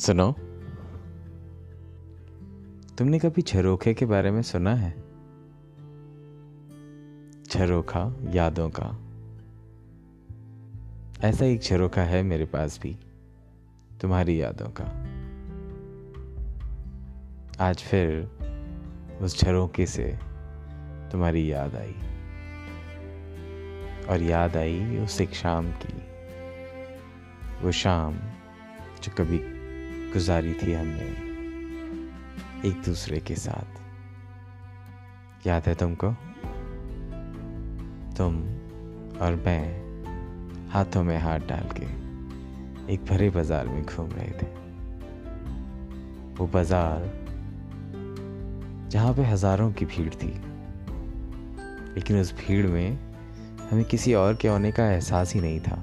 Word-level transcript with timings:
सुनो। 0.00 0.32
तुमने 2.98 3.18
कभी 3.18 3.42
झरोखे 3.42 3.94
के 3.94 4.06
बारे 4.06 4.30
में 4.30 4.42
सुना 4.42 4.74
है? 4.74 4.90
झरोखा, 7.52 8.16
यादों 8.30 8.70
का। 8.80 8.98
ऐसा 11.28 11.44
एक 11.44 11.60
झरोखा 11.60 12.02
है 12.02 12.22
मेरे 12.22 12.44
पास 12.44 12.80
भी, 12.82 12.98
तुम्हारी 14.00 14.42
यादों 14.42 14.68
का। 14.80 14.84
आज 17.68 17.76
फिर 17.76 18.30
उस 19.22 19.40
झरोखे 19.40 19.86
से 19.86 20.18
तुम्हारी 21.12 21.52
याद 21.52 21.74
आई। 21.74 21.94
और 24.10 24.22
याद 24.22 24.56
आई 24.56 24.98
उस 24.98 25.20
एक 25.20 25.30
शाम 25.30 25.72
की, 25.72 26.02
वो 27.62 27.72
शाम 27.72 28.14
जो 29.02 29.12
कभी 29.18 29.53
गुजारी 30.14 30.54
थी 30.54 30.72
हमने 30.72 31.04
एक 32.68 32.82
दूसरे 32.84 33.20
के 33.20 33.36
साथ। 33.36 33.64
याद 35.46 35.66
है 35.66 35.74
तुमको? 35.74 36.10
तुम 38.16 38.36
और 39.20 39.42
मैं 39.46 39.84
हाथों 40.70 41.02
में 41.02 41.18
हाथ 41.18 41.40
डाल 41.48 41.68
के 41.78 41.86
एक 42.94 43.04
भरे 43.04 43.30
बाज़ार 43.30 43.68
में 43.68 43.84
घूम 43.84 44.10
रहे 44.10 44.32
थे। 44.32 44.46
वो 46.34 46.46
बाज़ार 46.46 47.10
जहाँ 48.92 49.14
पे 49.14 49.22
हज़ारों 49.22 49.72
की 49.72 49.86
भीड़ 49.86 50.14
थी, 50.14 50.40
लेकिन 51.94 52.20
उस 52.20 52.34
भीड़ 52.36 52.66
में 52.66 52.98
हमें 53.70 53.84
किसी 53.84 54.14
और 54.14 54.36
के 54.36 54.48
होने 54.48 54.72
का 54.72 54.90
एहसास 54.90 55.34
ही 55.34 55.40
नहीं 55.40 55.60
था। 55.60 55.82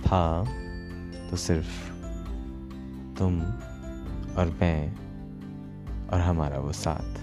था 0.00 0.44
तो 1.30 1.36
सिर्फ़ 1.36 1.90
तुम 3.20 3.40
और 4.34 4.56
मैं 4.60 4.96
और 6.08 6.20
हमारा 6.20 6.58
वो 6.58 6.72
साथ। 6.72 7.18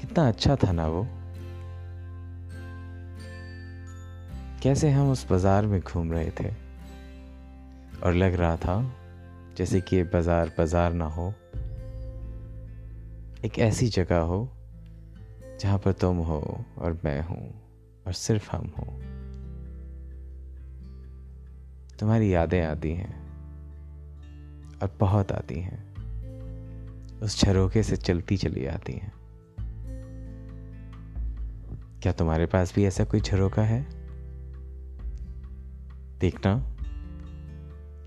कितना 0.00 0.28
अच्छा 0.28 0.56
था 0.56 0.72
ना 0.72 0.86
वो? 0.86 1.06
कैसे 4.62 4.90
हम 4.90 5.10
उस 5.10 5.26
बाज़ार 5.30 5.66
में 5.66 5.80
घूम 5.80 6.12
रहे 6.12 6.30
थे? 6.30 6.48
और 8.04 8.14
लग 8.14 8.34
रहा 8.34 8.56
था 8.56 8.76
जैसे 9.56 9.80
कि 9.80 9.96
ये 9.96 10.02
बाज़ार 10.04 10.52
बाज़ार 10.58 10.92
ना 10.92 11.04
हो। 11.04 11.34
एक 13.44 13.58
ऐसी 13.58 13.88
जगह 13.88 14.18
हो 14.18 14.48
जहाँ 15.60 15.78
पर 15.78 15.92
तुम 15.92 16.16
हो 16.16 16.64
और 16.78 16.98
मैं 17.04 17.20
हूँ 17.22 17.42
और 18.06 18.12
सिर्फ़ 18.12 18.50
हम 18.56 18.72
हों। 18.78 19.21
तुम्हारी 22.02 22.34
यादें 22.34 22.66
आती 22.66 22.90
हैं 22.90 23.30
और 24.82 24.96
बहुत 25.00 25.32
आती 25.32 25.54
हैं। 25.54 25.94
उस 27.20 27.40
झरोखे 27.40 27.82
से 27.82 27.96
चलती 27.96 28.36
चली 28.36 28.66
आती 28.66 28.92
हैं। 28.92 29.12
क्या 32.02 32.12
तुम्हारे 32.12 32.46
पास 32.46 32.74
भी 32.74 32.84
ऐसा 32.84 33.04
कोई 33.04 33.20
झरोखा 33.20 33.62
है? 33.62 33.86
देखना, 36.18 36.76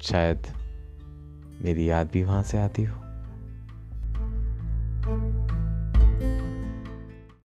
शायद 0.01 0.47
मेरी 1.61 1.89
याद 1.89 2.09
भी 2.13 2.23
वहाँ 2.23 2.43
से 2.43 2.57
आती 2.57 2.83
हो। 2.83 2.95